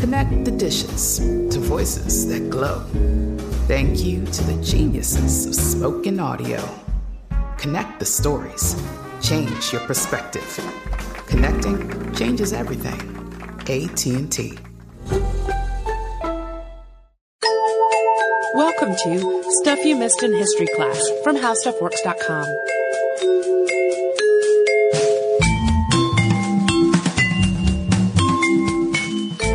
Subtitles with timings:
[0.00, 2.80] Connect the dishes to voices that glow.
[3.68, 6.58] Thank you to the geniuses of spoken audio.
[7.58, 8.74] Connect the stories.
[9.20, 10.58] Change your perspective.
[11.26, 12.98] Connecting changes everything.
[13.68, 14.58] AT&T.
[18.54, 22.46] Welcome to Stuff You Missed in History class from HowStuffWorks.com.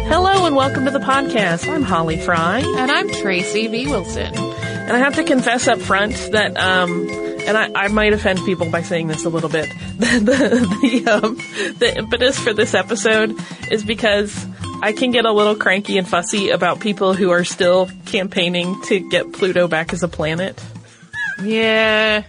[0.08, 1.68] Hello and welcome to the podcast.
[1.68, 2.60] I'm Holly Fry.
[2.60, 3.88] And I'm Tracy V.
[3.88, 4.34] Wilson.
[4.36, 8.70] And I have to confess up front that, um, and I, I might offend people
[8.70, 9.70] by saying this a little bit.
[9.96, 11.36] The, the, the, um,
[11.78, 13.34] the impetus for this episode
[13.72, 14.46] is because
[14.82, 19.00] I can get a little cranky and fussy about people who are still campaigning to
[19.10, 20.62] get Pluto back as a planet.
[21.42, 22.24] Yeah.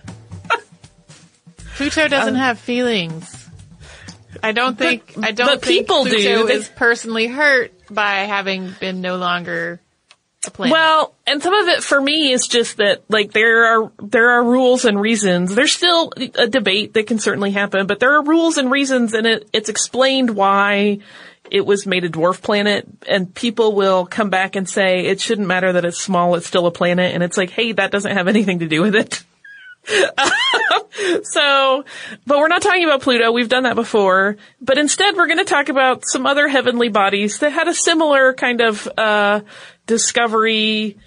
[1.74, 3.35] Pluto doesn't Um, have feelings.
[4.42, 6.48] I don't think I don't but think people Pluto do.
[6.48, 9.80] Is personally hurt by having been no longer
[10.46, 10.72] a planet.
[10.72, 14.44] Well, and some of it for me is just that like there are there are
[14.44, 15.54] rules and reasons.
[15.54, 19.26] There's still a debate that can certainly happen, but there are rules and reasons and
[19.26, 21.00] it it's explained why
[21.50, 25.46] it was made a dwarf planet and people will come back and say it shouldn't
[25.46, 28.28] matter that it's small, it's still a planet and it's like, "Hey, that doesn't have
[28.28, 29.22] anything to do with it."
[31.22, 31.84] so,
[32.26, 33.30] but we're not talking about Pluto.
[33.32, 34.36] We've done that before.
[34.60, 38.34] But instead, we're going to talk about some other heavenly bodies that had a similar
[38.34, 39.40] kind of, uh,
[39.86, 40.98] discovery,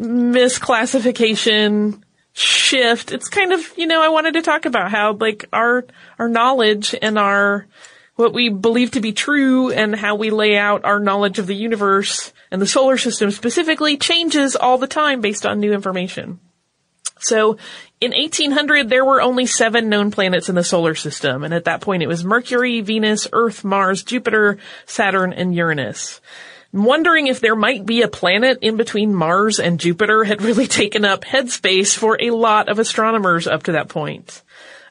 [0.00, 3.12] misclassification, shift.
[3.12, 5.84] It's kind of, you know, I wanted to talk about how, like, our,
[6.18, 7.66] our knowledge and our,
[8.14, 11.54] what we believe to be true and how we lay out our knowledge of the
[11.54, 16.40] universe and the solar system specifically changes all the time based on new information.
[17.18, 17.56] So
[18.00, 21.44] in 1800, there were only seven known planets in the solar system.
[21.44, 26.20] And at that point, it was Mercury, Venus, Earth, Mars, Jupiter, Saturn, and Uranus.
[26.72, 31.04] Wondering if there might be a planet in between Mars and Jupiter had really taken
[31.04, 34.42] up headspace for a lot of astronomers up to that point.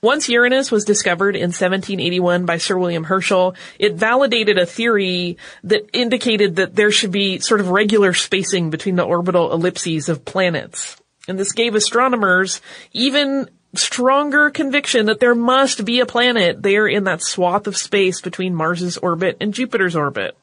[0.02, 5.90] Once Uranus was discovered in 1781 by Sir William Herschel, it validated a theory that
[5.94, 10.98] indicated that there should be sort of regular spacing between the orbital ellipses of planets.
[11.28, 12.62] And this gave astronomers
[12.94, 18.22] even stronger conviction that there must be a planet there in that swath of space
[18.22, 20.38] between Mars's orbit and Jupiter's orbit.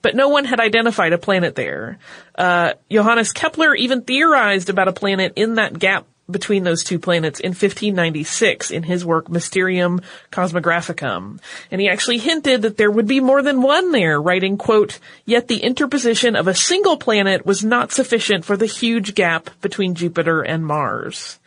[0.00, 1.98] But no one had identified a planet there.
[2.34, 7.40] Uh, Johannes Kepler even theorized about a planet in that gap between those two planets
[7.40, 11.40] in 1596 in his work Mysterium Cosmographicum.
[11.70, 15.48] And he actually hinted that there would be more than one there, writing, quote, yet
[15.48, 20.42] the interposition of a single planet was not sufficient for the huge gap between Jupiter
[20.42, 21.38] and Mars.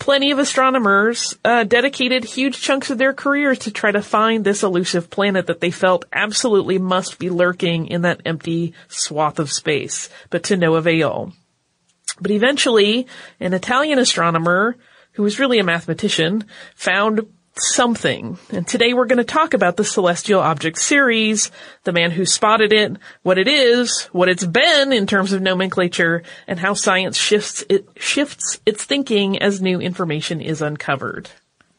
[0.00, 4.64] Plenty of astronomers uh, dedicated huge chunks of their careers to try to find this
[4.64, 10.08] elusive planet that they felt absolutely must be lurking in that empty swath of space,
[10.28, 11.32] but to no avail.
[12.20, 13.06] But eventually,
[13.40, 14.76] an Italian astronomer,
[15.12, 17.26] who was really a mathematician, found
[17.58, 18.38] something.
[18.50, 21.50] And today we're going to talk about the celestial object Ceres,
[21.84, 26.22] the man who spotted it, what it is, what it's been in terms of nomenclature,
[26.46, 31.30] and how science shifts it shifts its thinking as new information is uncovered.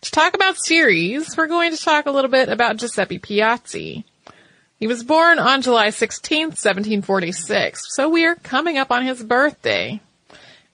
[0.01, 4.03] To talk about Ceres, we're going to talk a little bit about Giuseppe Piazzi.
[4.79, 9.99] He was born on July 16th, 1746, so we are coming up on his birthday.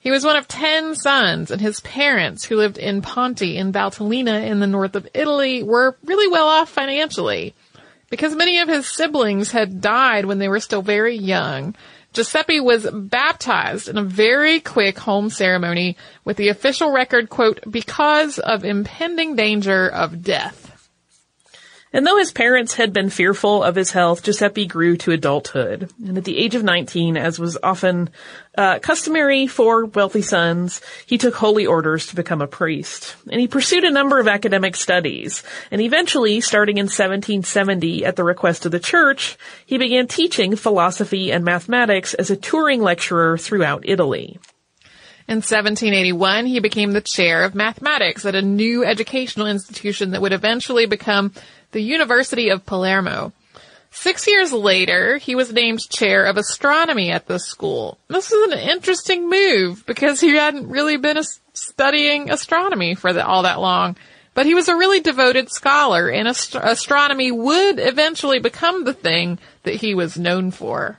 [0.04, 4.46] He was one of ten sons, and his parents, who lived in Ponte in Valtellina
[4.46, 7.56] in the north of Italy, were really well off financially.
[8.10, 11.74] Because many of his siblings had died when they were still very young,
[12.12, 15.96] Giuseppe was baptized in a very quick home ceremony
[16.26, 20.63] with the official record, quote, because of impending danger of death.
[21.94, 25.92] And though his parents had been fearful of his health, Giuseppe grew to adulthood.
[26.04, 28.10] And at the age of 19, as was often
[28.58, 33.16] uh, customary for wealthy sons, he took holy orders to become a priest.
[33.32, 35.44] And he pursued a number of academic studies.
[35.70, 41.32] And eventually, starting in 1770 at the request of the church, he began teaching philosophy
[41.32, 44.40] and mathematics as a touring lecturer throughout Italy.
[45.28, 50.34] In 1781, he became the chair of mathematics at a new educational institution that would
[50.34, 51.34] eventually become
[51.72, 53.32] the University of Palermo.
[53.92, 58.00] Six years later, he was named chair of astronomy at the school.
[58.08, 61.22] This is an interesting move because he hadn't really been
[61.54, 63.96] studying astronomy for the, all that long.
[64.34, 69.38] But he was a really devoted scholar and ast- astronomy would eventually become the thing
[69.62, 70.98] that he was known for.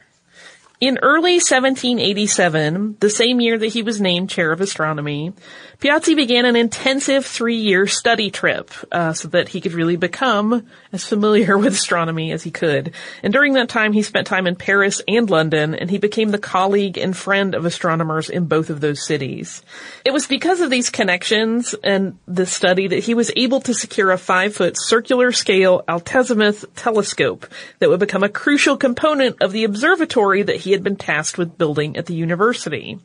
[0.81, 5.33] In early 1787, the same year that he was named chair of astronomy,
[5.79, 11.05] Piazzi began an intensive three-year study trip uh, so that he could really become as
[11.05, 12.93] familiar with astronomy as he could.
[13.23, 16.39] And during that time, he spent time in Paris and London, and he became the
[16.39, 19.63] colleague and friend of astronomers in both of those cities.
[20.05, 24.11] It was because of these connections and the study that he was able to secure
[24.11, 27.47] a five-foot circular scale altazimuth telescope
[27.79, 31.59] that would become a crucial component of the observatory that he had been tasked with
[31.59, 32.99] building at the university.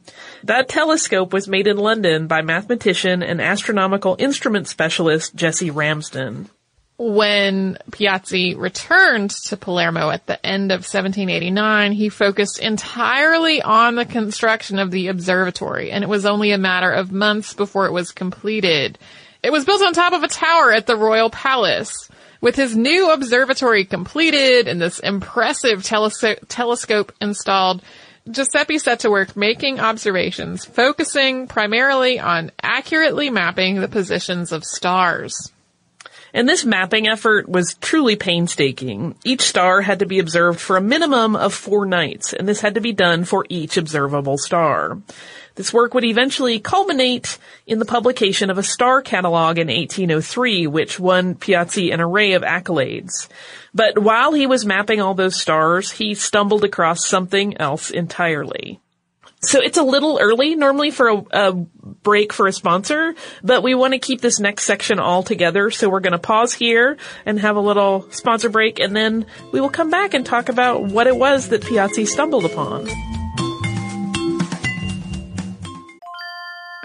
[0.44, 6.50] That telescope was made in London by mathematician and astronomical instrument specialist Jesse Ramsden.
[7.01, 14.04] When Piazzi returned to Palermo at the end of 1789, he focused entirely on the
[14.04, 18.12] construction of the observatory, and it was only a matter of months before it was
[18.12, 19.00] completed.
[19.42, 22.10] It was built on top of a tower at the Royal Palace.
[22.42, 27.82] With his new observatory completed and this impressive telescope installed,
[28.32, 35.52] Giuseppe set to work making observations, focusing primarily on accurately mapping the positions of stars.
[36.34, 39.16] And this mapping effort was truly painstaking.
[39.24, 42.76] Each star had to be observed for a minimum of four nights, and this had
[42.76, 45.00] to be done for each observable star.
[45.56, 47.38] This work would eventually culminate
[47.68, 52.44] in the publication of a star catalog in 1803, which won Piazzi an array of
[52.44, 53.28] accolades.
[53.74, 58.80] But while he was mapping all those stars, he stumbled across something else entirely.
[59.42, 63.74] So it's a little early normally for a, a break for a sponsor, but we
[63.74, 65.72] want to keep this next section all together.
[65.72, 69.62] So we're going to pause here and have a little sponsor break and then we
[69.62, 72.88] will come back and talk about what it was that Piazzi stumbled upon.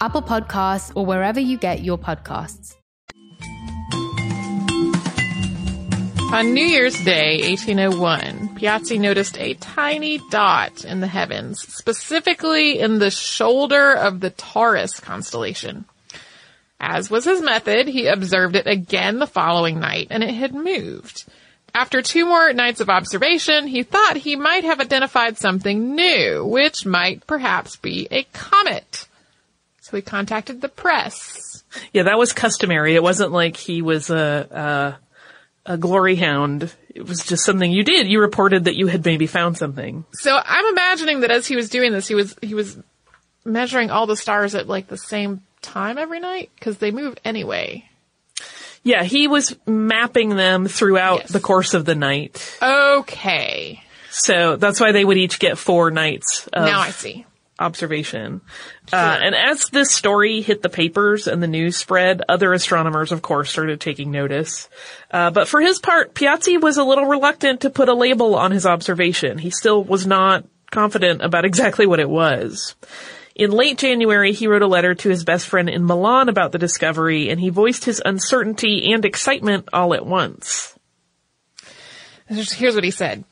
[0.00, 2.76] Apple Podcasts, or wherever you get your podcasts.
[6.32, 12.98] On New Year's Day, 1801, Piazzi noticed a tiny dot in the heavens, specifically in
[12.98, 15.86] the shoulder of the Taurus constellation.
[16.78, 21.24] As was his method, he observed it again the following night, and it had moved.
[21.74, 26.84] After two more nights of observation, he thought he might have identified something new, which
[26.84, 29.05] might perhaps be a comet.
[29.88, 31.62] So he contacted the press.
[31.92, 32.96] Yeah, that was customary.
[32.96, 34.98] It wasn't like he was a,
[35.66, 36.72] a, a glory hound.
[36.92, 38.08] It was just something you did.
[38.08, 40.04] You reported that you had maybe found something.
[40.12, 42.76] So I'm imagining that as he was doing this, he was he was
[43.44, 47.84] measuring all the stars at like the same time every night because they move anyway.
[48.82, 51.30] Yeah, he was mapping them throughout Yes.
[51.30, 52.58] the course of the night.
[52.60, 57.24] Okay, So that's why they would each get four nights of now I see.
[57.58, 58.40] Observation.
[58.92, 63.22] Uh, and as this story hit the papers and the news spread, other astronomers, of
[63.22, 64.68] course, started taking notice.
[65.10, 68.50] Uh, but for his part, Piazzi was a little reluctant to put a label on
[68.50, 69.38] his observation.
[69.38, 72.74] He still was not confident about exactly what it was.
[73.34, 76.58] In late January, he wrote a letter to his best friend in Milan about the
[76.58, 80.74] discovery, and he voiced his uncertainty and excitement all at once.
[82.28, 83.24] Here's what he said.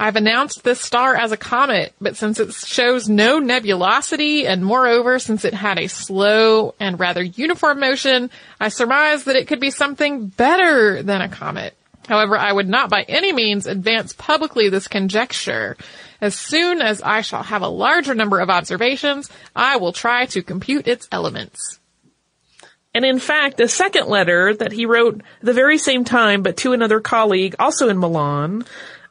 [0.00, 5.18] I've announced this star as a comet, but since it shows no nebulosity and moreover
[5.18, 9.70] since it had a slow and rather uniform motion, I surmise that it could be
[9.70, 11.74] something better than a comet.
[12.06, 15.76] However, I would not by any means advance publicly this conjecture.
[16.20, 20.42] As soon as I shall have a larger number of observations, I will try to
[20.42, 21.80] compute its elements.
[22.94, 26.72] And in fact, a second letter that he wrote the very same time, but to
[26.72, 28.64] another colleague, also in Milan,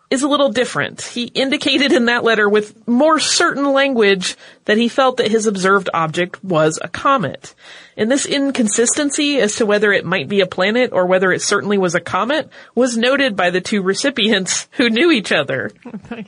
[0.09, 1.01] is a little different.
[1.01, 5.89] He indicated in that letter with more certain language that he felt that his observed
[5.93, 7.53] object was a comet.
[7.97, 11.77] And this inconsistency as to whether it might be a planet or whether it certainly
[11.77, 15.71] was a comet was noted by the two recipients who knew each other.
[16.11, 16.23] well,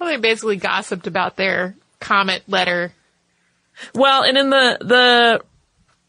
[0.00, 2.92] they basically gossiped about their comet letter.
[3.94, 5.40] Well, and in the, the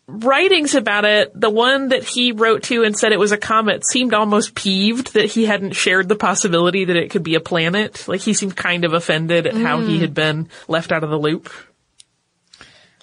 [0.07, 3.85] writings about it, the one that he wrote to and said it was a comet
[3.85, 8.07] seemed almost peeved that he hadn't shared the possibility that it could be a planet.
[8.07, 9.61] Like he seemed kind of offended at mm.
[9.61, 11.51] how he had been left out of the loop.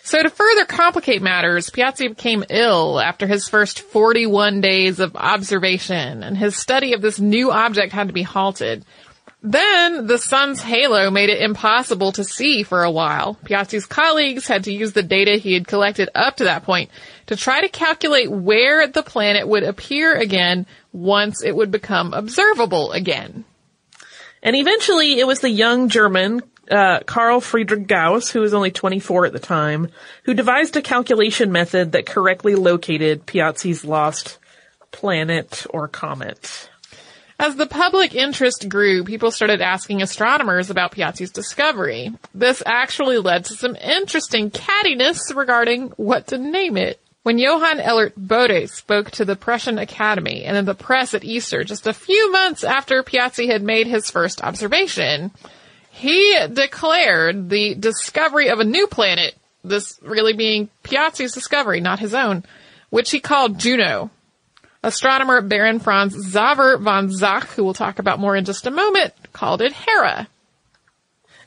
[0.02, 6.22] So to further complicate matters, Piazzi became ill after his first 41 days of observation
[6.22, 8.84] and his study of this new object had to be halted.
[9.46, 13.34] Then the sun's halo made it impossible to see for a while.
[13.44, 16.88] Piazzi's colleagues had to use the data he had collected up to that point
[17.26, 22.92] to try to calculate where the planet would appear again once it would become observable
[22.92, 23.44] again.
[24.42, 29.26] And eventually it was the young German, uh, Carl Friedrich Gauss, who was only 24
[29.26, 29.88] at the time,
[30.22, 34.38] who devised a calculation method that correctly located Piazzi's lost
[34.90, 36.70] planet or comet.
[37.38, 42.12] As the public interest grew, people started asking astronomers about Piazzi's discovery.
[42.32, 47.00] This actually led to some interesting cattiness regarding what to name it.
[47.24, 51.64] When Johann Elert Bode spoke to the Prussian Academy and in the press at Easter
[51.64, 55.32] just a few months after Piazzi had made his first observation,
[55.90, 62.14] he declared the discovery of a new planet, this really being Piazzi's discovery, not his
[62.14, 62.44] own,
[62.90, 64.10] which he called Juno.
[64.84, 69.14] Astronomer Baron Franz Xaver von Zach, who we'll talk about more in just a moment,
[69.32, 70.28] called it Hera.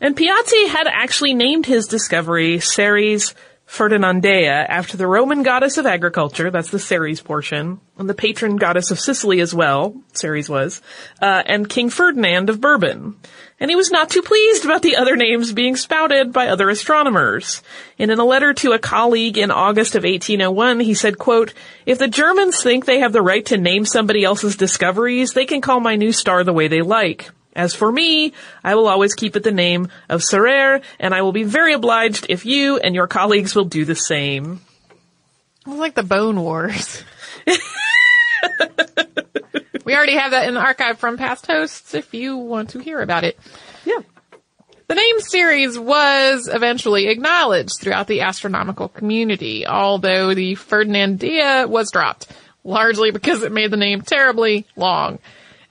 [0.02, 3.36] And Piazzi had actually named his discovery Ceres
[3.68, 8.90] Ferdinandea after the Roman goddess of agriculture, that's the Ceres portion, and the patron goddess
[8.90, 10.82] of Sicily as well, Ceres was,
[11.22, 13.16] uh, and King Ferdinand of Bourbon
[13.60, 17.64] and he was not too pleased about the other names being spouted by other astronomers.
[17.98, 21.54] And in a letter to a colleague in August of 1801, he said, quote,
[21.86, 25.62] if the Germans think they have the right to name somebody else's discoveries, they can
[25.62, 27.32] call my new star the way they like.
[27.58, 31.32] As for me, I will always keep it the name of Ceres, and I will
[31.32, 34.62] be very obliged if you and your colleagues will do the same.
[35.66, 37.04] It's like the Bone Wars.
[39.86, 43.02] we already have that in the archive from past hosts if you want to hear
[43.02, 43.40] about it.
[43.86, 44.02] Yeah.
[44.88, 52.28] The name Ceres was eventually acknowledged throughout the astronomical community, although the Ferdinandea was dropped,
[52.64, 55.18] largely because it made the name terribly long.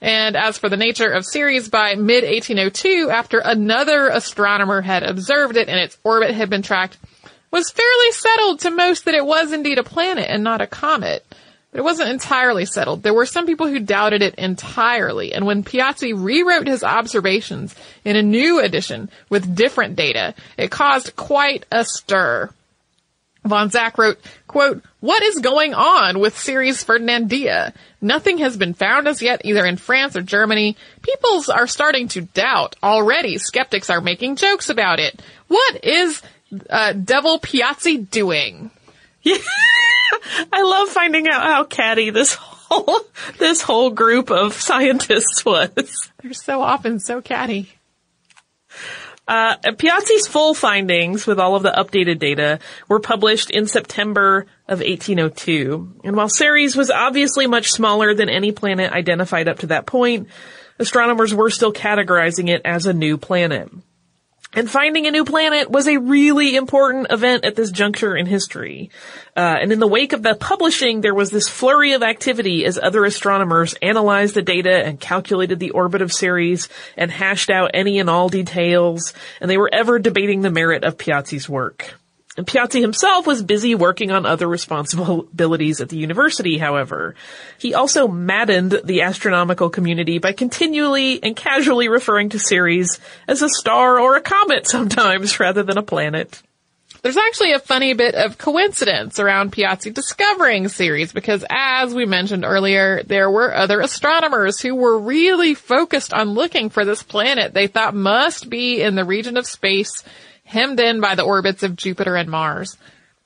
[0.01, 5.57] And as for the nature of Ceres, by mid 1802, after another astronomer had observed
[5.57, 6.97] it and its orbit had been tracked,
[7.51, 11.25] was fairly settled to most that it was indeed a planet and not a comet.
[11.71, 13.03] But it wasn't entirely settled.
[13.03, 18.15] There were some people who doubted it entirely, and when Piazzi rewrote his observations in
[18.15, 22.49] a new edition with different data, it caused quite a stir.
[23.47, 27.73] Von Zach wrote, quote, What is going on with Ceres Ferdinandea?
[28.01, 30.77] Nothing has been found as yet either in France or Germany.
[31.01, 32.75] Peoples are starting to doubt.
[32.83, 35.21] Already skeptics are making jokes about it.
[35.47, 36.21] What is
[36.69, 38.71] uh, Devil Piazzi doing?
[40.53, 42.99] I love finding out how catty this whole
[43.39, 46.09] this whole group of scientists was.
[46.21, 47.76] They're so often so catty.
[49.27, 54.79] Uh, Piazzi's full findings with all of the updated data were published in September of
[54.79, 56.01] 1802.
[56.05, 60.29] And while Ceres was obviously much smaller than any planet identified up to that point,
[60.79, 63.69] astronomers were still categorizing it as a new planet.
[64.53, 68.89] And finding a new planet was a really important event at this juncture in history.
[69.35, 72.79] Uh, and in the wake of the publishing, there was this flurry of activity as
[72.81, 77.99] other astronomers analyzed the data and calculated the orbit of Ceres and hashed out any
[77.99, 81.96] and all details, and they were ever debating the merit of Piazzi's work.
[82.37, 87.15] And Piazzi himself was busy working on other responsibilities at the university, however.
[87.57, 93.49] He also maddened the astronomical community by continually and casually referring to Ceres as a
[93.49, 96.39] star or a comet sometimes rather than a planet.
[97.01, 102.43] There's actually a funny bit of coincidence around Piazzi discovering Ceres because as we mentioned
[102.43, 107.67] earlier, there were other astronomers who were really focused on looking for this planet they
[107.67, 110.03] thought must be in the region of space
[110.47, 112.77] hemmed in by the orbits of Jupiter and Mars.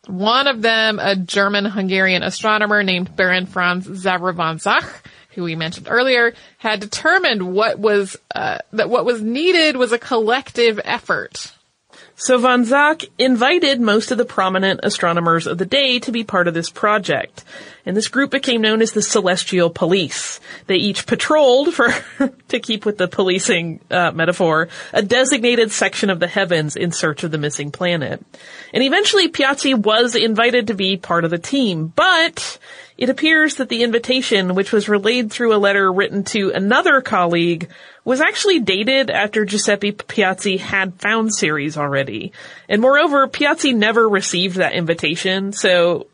[0.07, 5.87] One of them, a German-Hungarian astronomer named Baron Franz Xaver von Zach, who we mentioned
[5.89, 11.53] earlier, had determined what was uh, that what was needed was a collective effort.
[12.21, 16.47] So von Zach invited most of the prominent astronomers of the day to be part
[16.47, 17.43] of this project.
[17.83, 20.39] And this group became known as the Celestial Police.
[20.67, 21.87] They each patrolled, for
[22.49, 27.23] to keep with the policing uh, metaphor, a designated section of the heavens in search
[27.23, 28.23] of the missing planet.
[28.71, 32.59] And eventually Piazzi was invited to be part of the team, but
[33.01, 37.67] it appears that the invitation, which was relayed through a letter written to another colleague,
[38.05, 42.31] was actually dated after Giuseppe Piazzi had found Ceres already.
[42.69, 46.05] And moreover, Piazzi never received that invitation, so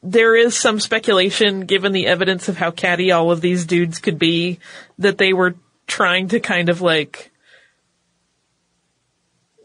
[0.00, 4.20] there is some speculation, given the evidence of how catty all of these dudes could
[4.20, 4.60] be,
[4.96, 5.56] that they were
[5.88, 7.32] trying to kind of like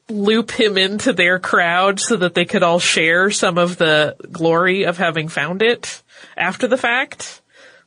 [0.09, 4.87] loop him into their crowd so that they could all share some of the glory
[4.87, 6.01] of having found it
[6.35, 7.41] after the fact.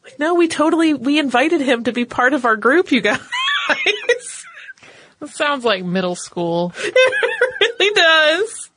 [0.05, 3.21] Like, no, we totally, we invited him to be part of our group, you guys.
[5.21, 6.73] That sounds like middle school.
[6.79, 8.71] it really does.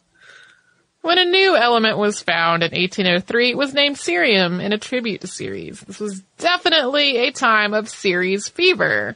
[1.01, 5.21] When a new element was found in 1803, it was named cerium in a tribute
[5.21, 5.79] to Ceres.
[5.82, 9.15] This was definitely a time of Ceres fever.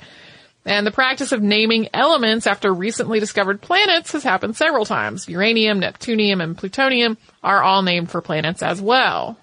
[0.66, 5.28] And the practice of naming elements after recently discovered planets has happened several times.
[5.28, 9.38] Uranium, Neptunium, and plutonium are all named for planets as well.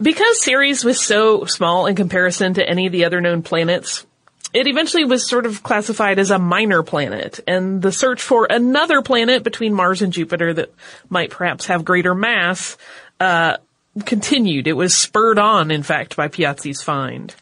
[0.00, 4.06] Because Ceres was so small in comparison to any of the other known planets,
[4.52, 9.02] it eventually was sort of classified as a minor planet, and the search for another
[9.02, 10.72] planet between Mars and Jupiter that
[11.08, 12.76] might perhaps have greater mass
[13.20, 13.56] uh,
[14.04, 14.66] continued.
[14.66, 17.34] It was spurred on, in fact, by Piazzi's find.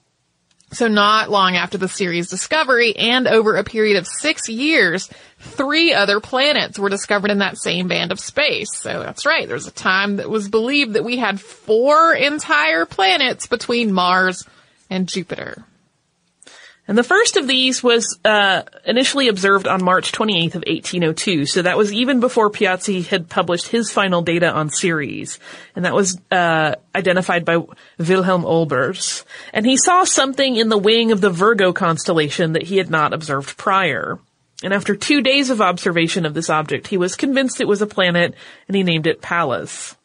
[0.72, 5.08] So not long after the Ceres discovery and over a period of six years,
[5.38, 8.68] three other planets were discovered in that same band of space.
[8.78, 9.46] So that's right.
[9.46, 14.46] There was a time that was believed that we had four entire planets between Mars
[14.88, 15.64] and Jupiter.
[16.92, 21.46] And the first of these was uh, initially observed on March 28th of 1802.
[21.46, 25.38] So that was even before Piazzi had published his final data on Ceres,
[25.74, 27.64] and that was uh, identified by
[27.96, 29.24] Wilhelm Olbers.
[29.54, 33.14] And he saw something in the wing of the Virgo constellation that he had not
[33.14, 34.18] observed prior.
[34.62, 37.86] And after two days of observation of this object, he was convinced it was a
[37.86, 38.34] planet,
[38.68, 39.96] and he named it Pallas.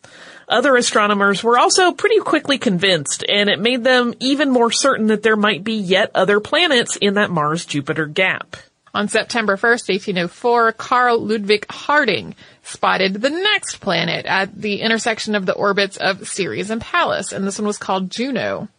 [0.49, 5.21] Other astronomers were also pretty quickly convinced, and it made them even more certain that
[5.21, 8.55] there might be yet other planets in that Mars-Jupiter gap.
[8.93, 12.33] On September 1st, 1804, Carl Ludwig Harding
[12.63, 17.45] spotted the next planet at the intersection of the orbits of Ceres and Pallas, and
[17.45, 18.69] this one was called Juno.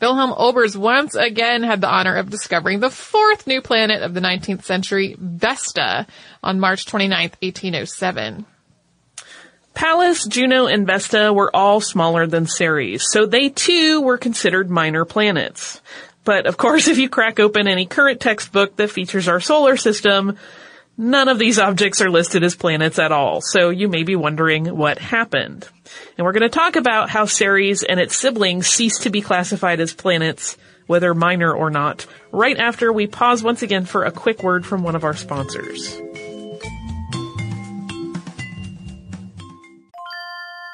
[0.00, 4.20] Wilhelm Olbers once again had the honor of discovering the fourth new planet of the
[4.20, 6.06] 19th century, Vesta,
[6.42, 8.46] on March 29, 1807.
[9.74, 15.04] Pallas, Juno, and Vesta were all smaller than Ceres, so they too were considered minor
[15.04, 15.80] planets.
[16.24, 20.36] But of course, if you crack open any current textbook that features our solar system,
[20.96, 24.76] none of these objects are listed as planets at all, so you may be wondering
[24.76, 25.66] what happened.
[26.16, 29.80] And we're going to talk about how Ceres and its siblings ceased to be classified
[29.80, 30.56] as planets,
[30.86, 34.82] whether minor or not, right after we pause once again for a quick word from
[34.82, 35.98] one of our sponsors.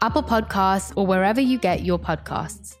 [0.00, 2.76] Apple Podcasts, or wherever you get your podcasts.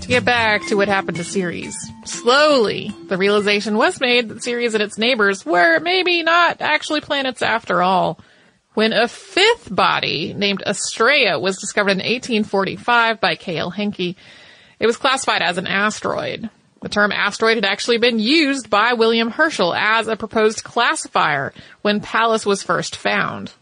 [0.00, 1.76] To get back to what happened to Ceres.
[2.04, 7.42] Slowly, the realization was made that Ceres and its neighbors were maybe not actually planets
[7.42, 8.18] after all.
[8.74, 13.72] When a fifth body named Astraea was discovered in 1845 by K.L.
[13.72, 14.16] Hencke,
[14.78, 16.48] it was classified as an asteroid.
[16.80, 22.00] The term asteroid had actually been used by William Herschel as a proposed classifier when
[22.00, 23.52] Pallas was first found.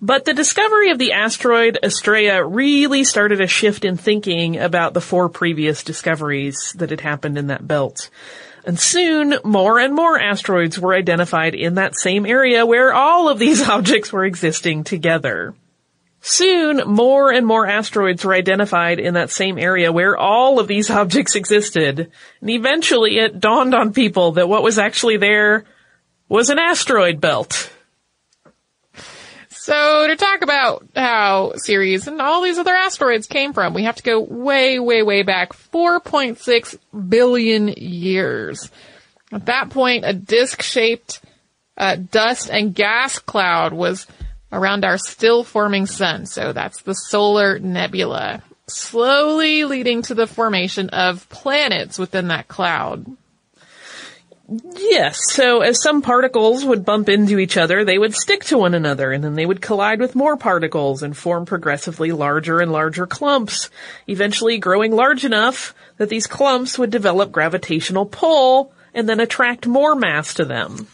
[0.00, 5.00] But the discovery of the asteroid Astraea really started a shift in thinking about the
[5.00, 8.10] four previous discoveries that had happened in that belt.
[8.64, 13.38] And soon, more and more asteroids were identified in that same area where all of
[13.38, 15.54] these objects were existing together.
[16.28, 20.90] Soon, more and more asteroids were identified in that same area where all of these
[21.02, 22.10] objects existed.
[22.40, 25.66] And eventually it dawned on people that what was actually there
[26.28, 27.70] was an asteroid belt.
[29.50, 33.96] So to talk about how Ceres and all these other asteroids came from, we have
[33.96, 38.68] to go way, way, way back 4.6 billion years.
[39.30, 41.20] At that point, a disc-shaped
[41.76, 44.08] uh, dust and gas cloud was
[44.52, 46.26] around our still forming sun.
[46.26, 53.06] So that's the solar nebula, slowly leading to the formation of planets within that cloud.
[54.76, 58.74] Yes, so as some particles would bump into each other, they would stick to one
[58.74, 63.08] another, and then they would collide with more particles and form progressively larger and larger
[63.08, 63.70] clumps,
[64.06, 69.96] eventually growing large enough that these clumps would develop gravitational pull and then attract more
[69.96, 70.86] mass to them.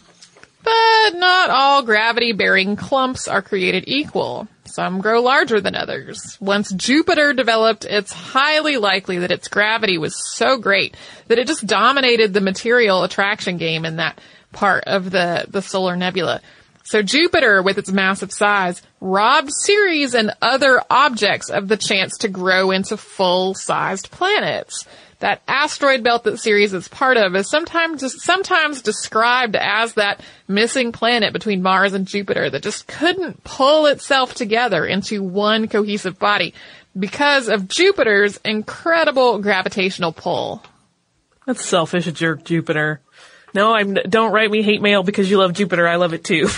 [0.63, 4.47] But not all gravity-bearing clumps are created equal.
[4.65, 6.37] Some grow larger than others.
[6.39, 10.95] Once Jupiter developed, it's highly likely that its gravity was so great
[11.27, 14.19] that it just dominated the material attraction game in that
[14.51, 16.41] part of the, the solar nebula.
[16.85, 22.27] So Jupiter, with its massive size, robbed Ceres and other objects of the chance to
[22.27, 24.85] grow into full-sized planets.
[25.23, 30.91] That asteroid belt that Ceres is part of is sometimes sometimes described as that missing
[30.91, 36.53] planet between Mars and Jupiter that just couldn't pull itself together into one cohesive body
[36.99, 40.61] because of Jupiter's incredible gravitational pull.
[41.45, 42.99] That's selfish, jerk Jupiter.
[43.53, 45.87] No, I'm, don't write me hate mail because you love Jupiter.
[45.87, 46.49] I love it too.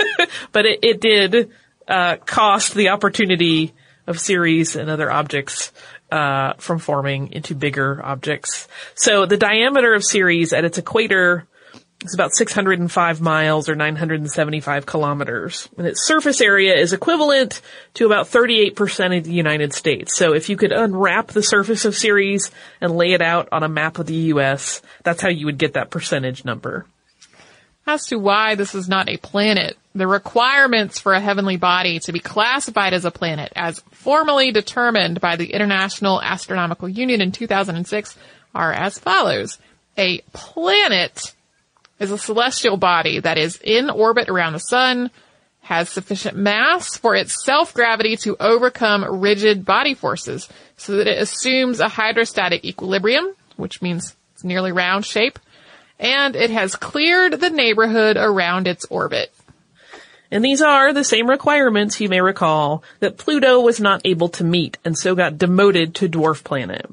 [0.52, 1.50] but it, it did,
[1.86, 3.74] uh, cost the opportunity
[4.06, 5.70] of Ceres and other objects
[6.10, 8.68] uh, from forming into bigger objects.
[8.94, 11.46] So the diameter of Ceres at its equator
[12.04, 15.68] is about 605 miles or 975 kilometers.
[15.76, 17.60] And its surface area is equivalent
[17.94, 20.16] to about 38% of the United States.
[20.16, 23.68] So if you could unwrap the surface of Ceres and lay it out on a
[23.68, 26.86] map of the US, that's how you would get that percentage number.
[27.86, 32.12] As to why this is not a planet, the requirements for a heavenly body to
[32.12, 38.16] be classified as a planet as formally determined by the International Astronomical Union in 2006
[38.54, 39.58] are as follows.
[39.96, 41.32] A planet
[42.00, 45.10] is a celestial body that is in orbit around the sun,
[45.60, 51.80] has sufficient mass for its self-gravity to overcome rigid body forces so that it assumes
[51.80, 55.38] a hydrostatic equilibrium, which means it's nearly round shape,
[55.98, 59.32] and it has cleared the neighborhood around its orbit.
[60.30, 64.44] And these are the same requirements you may recall that Pluto was not able to
[64.44, 66.86] meet and so got demoted to dwarf planet.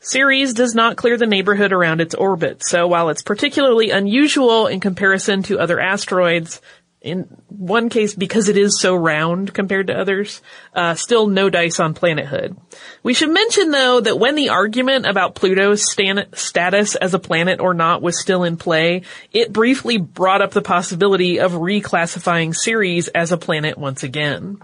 [0.00, 4.78] Ceres does not clear the neighborhood around its orbit, so while it's particularly unusual in
[4.78, 6.60] comparison to other asteroids,
[7.00, 10.42] in one case because it is so round compared to others,
[10.74, 12.56] uh, still no dice on planethood.
[13.02, 17.60] We should mention though that when the argument about Pluto's stan- status as a planet
[17.60, 23.08] or not was still in play, it briefly brought up the possibility of reclassifying Ceres
[23.08, 24.58] as a planet once again.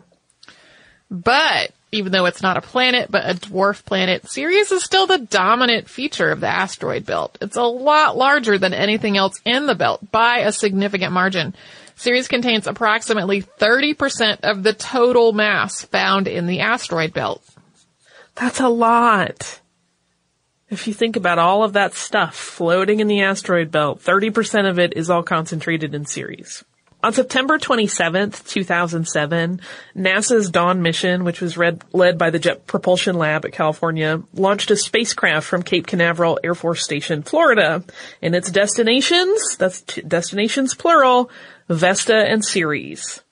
[1.10, 5.18] But even though it's not a planet, but a dwarf planet, Ceres is still the
[5.18, 7.38] dominant feature of the asteroid belt.
[7.40, 11.54] It's a lot larger than anything else in the belt by a significant margin.
[11.96, 17.42] Ceres contains approximately 30% of the total mass found in the asteroid belt.
[18.34, 19.60] That's a lot.
[20.70, 24.80] If you think about all of that stuff floating in the asteroid belt, 30% of
[24.80, 26.64] it is all concentrated in Ceres.
[27.04, 29.60] On September 27th, 2007,
[29.94, 34.76] NASA's Dawn mission, which was led by the Jet Propulsion Lab at California, launched a
[34.76, 37.84] spacecraft from Cape Canaveral Air Force Station, Florida.
[38.22, 41.28] And its destinations, that's t- destinations plural,
[41.68, 43.22] Vesta and Ceres.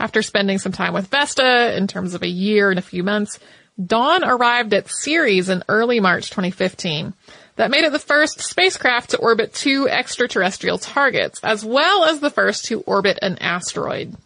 [0.00, 3.38] After spending some time with Vesta in terms of a year and a few months,
[3.80, 7.14] Dawn arrived at Ceres in early March 2015.
[7.56, 12.30] That made it the first spacecraft to orbit two extraterrestrial targets, as well as the
[12.30, 14.16] first to orbit an asteroid.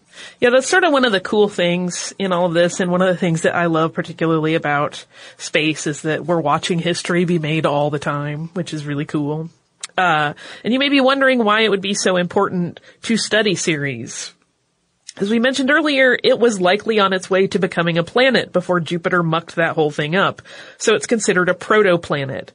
[0.40, 3.02] Yeah, that's sort of one of the cool things in all of this, and one
[3.02, 5.04] of the things that I love particularly about
[5.38, 9.50] space is that we're watching history be made all the time, which is really cool.
[9.98, 14.32] Uh, and you may be wondering why it would be so important to study Ceres.
[15.18, 18.80] As we mentioned earlier, it was likely on its way to becoming a planet before
[18.80, 20.42] Jupiter mucked that whole thing up,
[20.76, 22.50] so it's considered a protoplanet.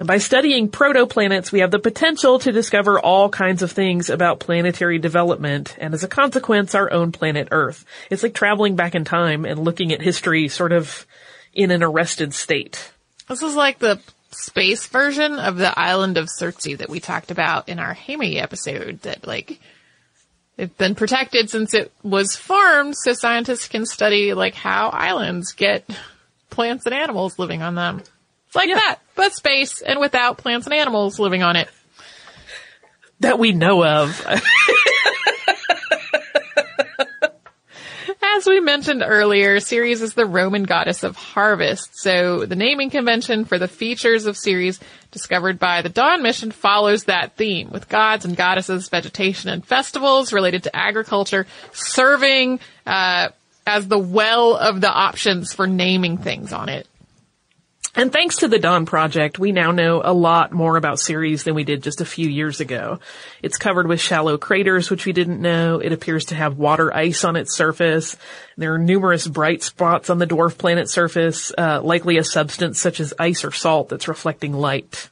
[0.00, 4.40] And by studying protoplanets, we have the potential to discover all kinds of things about
[4.40, 7.84] planetary development, and as a consequence, our own planet Earth.
[8.08, 11.06] It's like traveling back in time and looking at history sort of
[11.52, 12.92] in an arrested state.
[13.28, 17.68] This is like the space version of the island of Surtsey that we talked about
[17.68, 19.60] in our Heimaey episode that like
[20.56, 25.84] it's been protected since it was formed so scientists can study like how islands get
[26.48, 28.02] plants and animals living on them.
[28.50, 28.74] It's like yeah.
[28.74, 31.68] that, but space and without plants and animals living on it.
[33.20, 34.26] That we know of.
[38.22, 43.44] As we mentioned earlier, Ceres is the Roman goddess of harvest, so the naming convention
[43.44, 44.80] for the features of Ceres
[45.12, 50.32] discovered by the Dawn mission follows that theme, with gods and goddesses, vegetation, and festivals
[50.32, 53.28] related to agriculture serving uh,
[53.64, 56.88] as the well of the options for naming things on it.
[57.96, 61.56] And thanks to the Dawn Project, we now know a lot more about Ceres than
[61.56, 63.00] we did just a few years ago.
[63.42, 65.80] It's covered with shallow craters, which we didn't know.
[65.80, 68.16] It appears to have water ice on its surface.
[68.56, 73.00] There are numerous bright spots on the dwarf planet surface, uh, likely a substance such
[73.00, 75.10] as ice or salt that's reflecting light.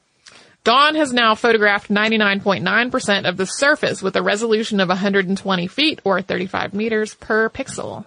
[0.62, 6.22] Dawn has now photographed 99.9% of the surface with a resolution of 120 feet or
[6.22, 8.04] 35 meters per pixel.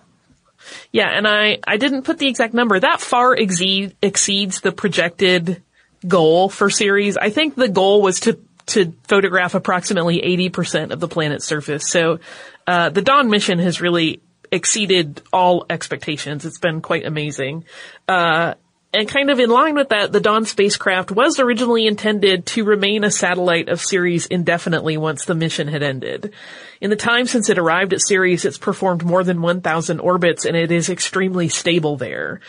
[0.91, 2.79] Yeah, and I, I didn't put the exact number.
[2.79, 5.61] That far exceed, exceeds the projected
[6.07, 7.17] goal for Ceres.
[7.17, 11.89] I think the goal was to to photograph approximately 80% of the planet's surface.
[11.89, 12.19] So,
[12.67, 16.45] uh, the Dawn mission has really exceeded all expectations.
[16.45, 17.65] It's been quite amazing.
[18.07, 18.53] Uh,
[18.93, 23.03] and kind of in line with that, the Dawn spacecraft was originally intended to remain
[23.03, 26.33] a satellite of Ceres indefinitely once the mission had ended.
[26.81, 30.57] In the time since it arrived at Ceres, it's performed more than 1,000 orbits and
[30.57, 32.41] it is extremely stable there.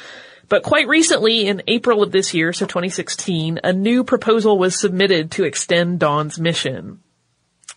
[0.49, 5.31] But quite recently, in April of this year, so 2016, a new proposal was submitted
[5.33, 7.01] to extend Dawn's mission.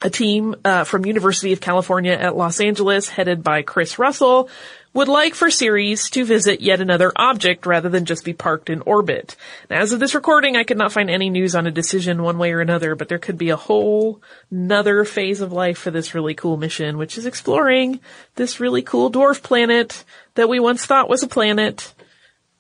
[0.02, 4.50] A team uh, from University of California at Los Angeles, headed by Chris Russell,
[4.96, 8.82] would like for Ceres to visit yet another object rather than just be parked in
[8.82, 9.36] orbit.
[9.70, 12.38] Now, as of this recording, I could not find any news on a decision one
[12.38, 16.16] way or another, but there could be a whole another phase of life for this
[16.16, 18.00] really cool mission, which is exploring
[18.36, 21.94] this really cool dwarf planet that we once thought was a planet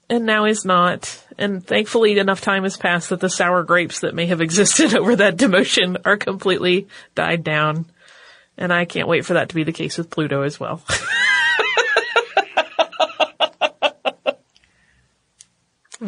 [0.09, 1.23] and now is not.
[1.37, 5.15] And thankfully enough time has passed that the sour grapes that may have existed over
[5.15, 7.85] that demotion are completely died down.
[8.57, 10.81] And I can't wait for that to be the case with Pluto as well.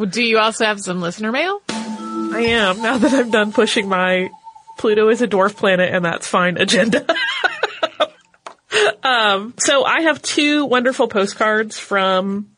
[0.05, 1.61] Do you also have some listener mail?
[1.69, 4.29] I am, now that I'm done pushing my
[4.77, 7.05] Pluto is a dwarf planet and that's fine agenda.
[9.03, 12.49] um, so I have two wonderful postcards from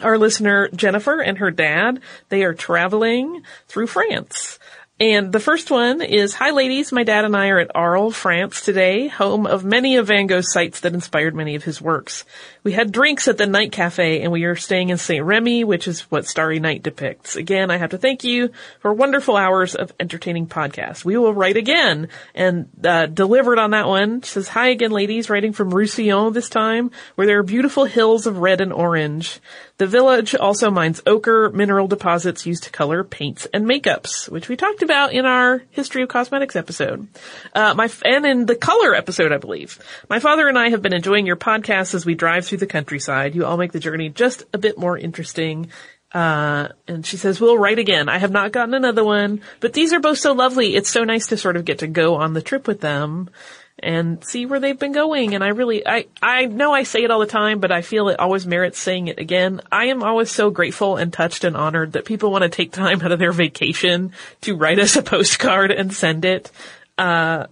[0.00, 2.00] our listener Jennifer and her dad.
[2.28, 4.58] They are traveling through France.
[5.00, 8.60] And the first one is, Hi ladies, my dad and I are at Arles, France
[8.60, 12.24] today, home of many of Van Gogh's sites that inspired many of his works.
[12.62, 15.24] We had drinks at the night cafe and we are staying in St.
[15.24, 17.34] Remy, which is what Starry Night depicts.
[17.34, 21.04] Again, I have to thank you for wonderful hours of entertaining podcasts.
[21.04, 24.22] We will write again and uh, delivered on that one.
[24.22, 28.38] says, hi again ladies, writing from Roussillon this time, where there are beautiful hills of
[28.38, 29.40] red and orange.
[29.76, 34.56] The village also mines ochre, mineral deposits used to color paints and makeups, which we
[34.56, 37.08] talked about in our history of cosmetics episode.
[37.52, 39.80] Uh, my, and in the color episode, I believe.
[40.08, 43.34] My father and I have been enjoying your podcast as we drive through the countryside.
[43.34, 45.70] You all make the journey just a bit more interesting.
[46.12, 48.08] Uh, and she says, we'll write again.
[48.08, 50.76] I have not gotten another one, but these are both so lovely.
[50.76, 53.28] It's so nice to sort of get to go on the trip with them
[53.84, 55.34] and see where they've been going.
[55.34, 58.08] And I really, I, I know I say it all the time, but I feel
[58.08, 59.60] it always merits saying it again.
[59.70, 63.02] I am always so grateful and touched and honored that people want to take time
[63.02, 64.12] out of their vacation
[64.42, 66.50] to write us a postcard and send it.
[66.96, 67.46] Uh,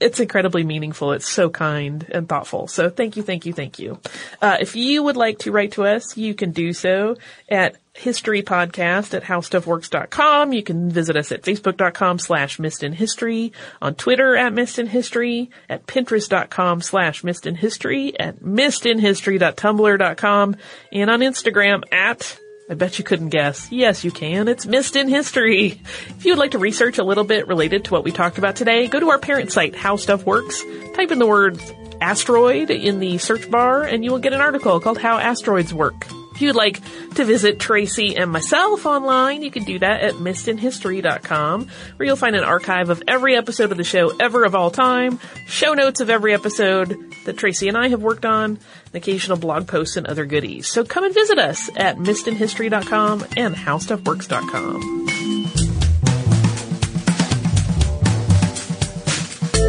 [0.00, 1.12] it's incredibly meaningful.
[1.12, 2.66] It's so kind and thoughtful.
[2.66, 3.98] So thank you, thank you, thank you.
[4.40, 7.16] Uh, if you would like to write to us, you can do so
[7.48, 10.52] at historypodcast at howstuffworks.com.
[10.52, 17.22] You can visit us at facebook.com slash missedinhistory, on Twitter at missedinhistory, at pinterest.com slash
[17.22, 20.56] missedinhistory, at missedinhistory.tumblr.com,
[20.92, 22.38] and on Instagram at
[22.68, 23.70] I bet you couldn't guess.
[23.70, 24.48] Yes, you can.
[24.48, 25.82] It's Missed in History.
[26.08, 28.56] If you would like to research a little bit related to what we talked about
[28.56, 30.64] today, go to our parent site, How Stuff Works,
[30.94, 31.60] type in the word
[32.00, 36.06] asteroid in the search bar, and you will get an article called How Asteroids Work.
[36.34, 36.80] If you'd like
[37.14, 42.34] to visit Tracy and myself online, you can do that at missedinhistory.com, where you'll find
[42.34, 46.10] an archive of every episode of the show ever of all time, show notes of
[46.10, 50.26] every episode that Tracy and I have worked on, and occasional blog posts and other
[50.26, 50.66] goodies.
[50.66, 55.04] So come and visit us at missedinhistory.com and howstuffworks.com.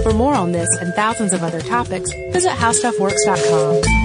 [0.01, 4.04] For more on this and thousands of other topics, visit howstuffworks.com.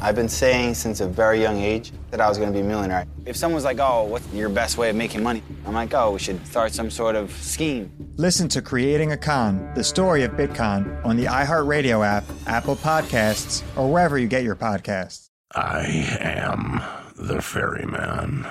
[0.00, 2.68] I've been saying since a very young age that I was going to be a
[2.68, 3.06] millionaire.
[3.24, 5.42] If someone's like, oh, what's your best way of making money?
[5.66, 7.90] I'm like, oh, we should start some sort of scheme.
[8.16, 13.62] Listen to Creating a Con, the story of Bitcoin, on the iHeartRadio app, Apple Podcasts,
[13.76, 15.30] or wherever you get your podcasts.
[15.54, 15.84] I
[16.20, 16.82] am
[17.16, 18.44] the ferryman.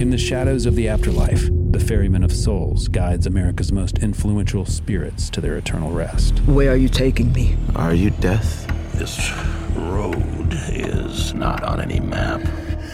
[0.00, 5.28] In the shadows of the afterlife, the ferryman of souls guides America's most influential spirits
[5.30, 6.38] to their eternal rest.
[6.46, 7.56] Where are you taking me?
[7.74, 8.69] Are you death?
[9.00, 9.32] This
[9.76, 12.42] road is not on any map.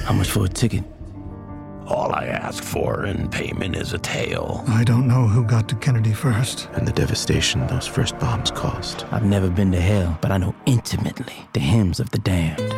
[0.05, 0.85] How much for a ticket?
[1.89, 4.63] All I ask for in payment is a tale.
[4.69, 6.69] I don't know who got to Kennedy first.
[6.75, 9.05] And the devastation those first bombs caused.
[9.11, 12.73] I've never been to hell, but I know intimately the hymns of the damned.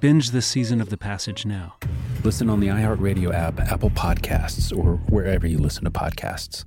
[0.00, 1.76] Binge this season of The Passage now.
[2.22, 6.66] Listen on the iHeartRadio app, Apple Podcasts, or wherever you listen to podcasts.